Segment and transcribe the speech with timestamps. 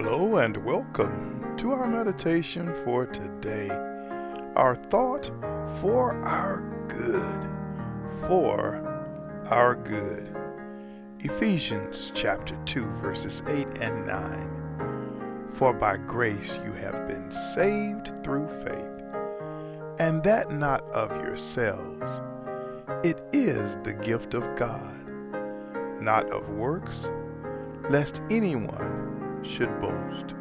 [0.00, 3.68] Hello and welcome to our meditation for today.
[4.54, 5.26] Our thought
[5.80, 7.50] for our good.
[8.28, 8.76] For
[9.46, 10.36] our good.
[11.18, 15.50] Ephesians chapter 2, verses 8 and 9.
[15.52, 19.02] For by grace you have been saved through faith,
[19.98, 22.20] and that not of yourselves.
[23.02, 24.94] It is the gift of God,
[26.00, 27.10] not of works,
[27.90, 29.07] lest anyone
[29.42, 30.34] should boast.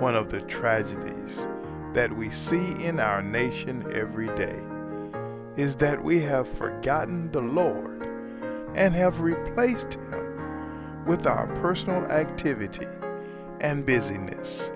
[0.00, 1.46] One of the tragedies
[1.94, 4.60] that we see in our nation every day
[5.56, 8.02] is that we have forgotten the Lord
[8.74, 12.86] and have replaced Him with our personal activity
[13.60, 14.70] and busyness.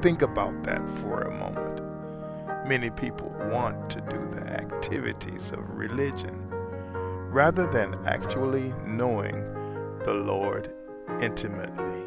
[0.00, 1.80] Think about that for a moment.
[2.66, 6.48] Many people want to do the activities of religion
[7.30, 9.34] rather than actually knowing
[10.04, 10.72] the Lord
[11.20, 12.04] intimately.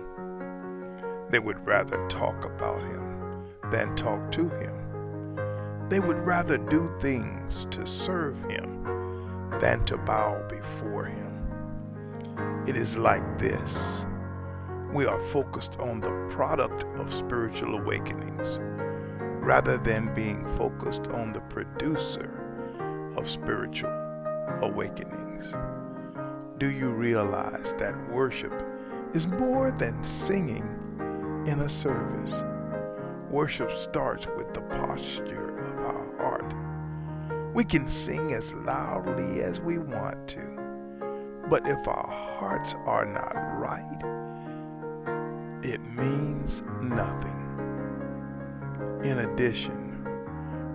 [1.30, 5.88] They would rather talk about him than talk to him.
[5.90, 8.84] They would rather do things to serve him
[9.60, 12.64] than to bow before him.
[12.68, 14.06] It is like this.
[14.94, 18.60] We are focused on the product of spiritual awakenings
[19.42, 22.30] rather than being focused on the producer
[23.18, 23.90] of spiritual
[24.62, 25.56] awakenings.
[26.58, 28.54] Do you realize that worship
[29.14, 30.64] is more than singing
[31.48, 32.44] in a service.
[33.30, 36.54] Worship starts with the posture of our heart.
[37.54, 42.08] We can sing as loudly as we want to, but if our
[42.40, 44.02] hearts are not right,
[45.64, 47.40] it means nothing.
[49.04, 50.06] In addition,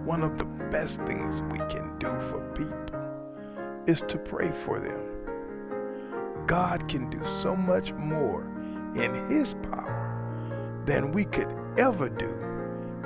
[0.05, 5.16] one of the best things we can do for people is to pray for them.
[6.57, 8.43] God can do so much more
[8.95, 12.33] in His power than we could ever do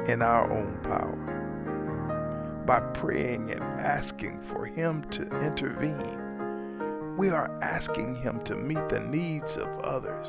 [0.07, 2.63] in our own power.
[2.65, 9.01] By praying and asking for Him to intervene, we are asking Him to meet the
[9.01, 10.29] needs of others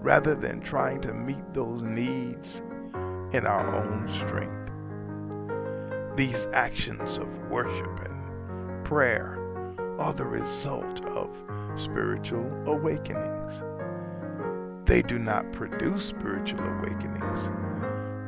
[0.00, 2.62] rather than trying to meet those needs
[3.32, 4.70] in our own strength.
[6.14, 9.35] These actions of worship and prayer
[9.98, 11.30] are the result of
[11.74, 13.64] spiritual awakenings.
[14.84, 17.50] They do not produce spiritual awakenings,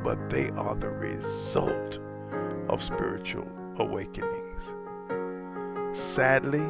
[0.03, 2.01] but they are the result
[2.69, 3.47] of spiritual
[3.77, 4.75] awakenings.
[5.93, 6.65] Sadly,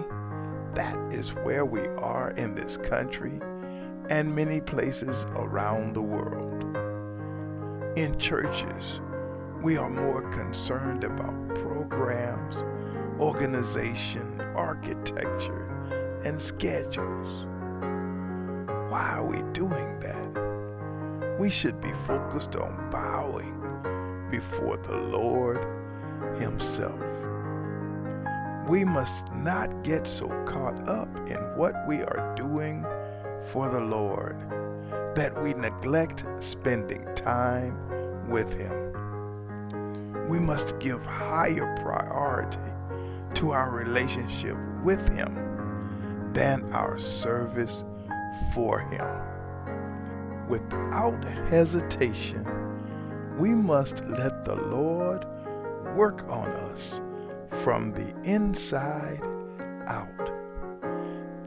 [0.75, 3.41] that is where we are in this country
[4.11, 6.77] and many places around the world.
[7.97, 9.01] In churches,
[9.63, 12.63] we are more concerned about programs,
[13.21, 14.28] organization,
[14.59, 15.69] architecture,
[16.25, 17.47] and schedules.
[18.91, 21.39] Why are we doing that?
[21.39, 23.55] We should be focused on bowing
[24.33, 25.65] before the Lord
[26.41, 27.01] Himself.
[28.69, 32.85] We must not get so caught up in what we are doing
[33.41, 34.37] for the Lord
[35.15, 38.75] that we neglect spending time with Him.
[40.29, 42.59] We must give higher priority
[43.35, 47.85] to our relationship with Him than our service
[48.55, 49.07] for Him.
[50.49, 52.47] Without hesitation,
[53.39, 55.25] we must let the Lord
[55.97, 57.01] work on us
[57.49, 59.21] from the inside
[59.87, 60.09] out.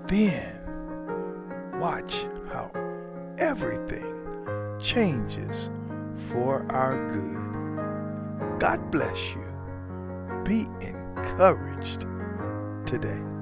[0.07, 0.59] Then
[1.79, 2.71] watch how
[3.37, 5.69] everything changes
[6.15, 8.59] for our good.
[8.59, 9.53] God bless you.
[10.43, 11.00] Be encouraged
[12.85, 13.40] today.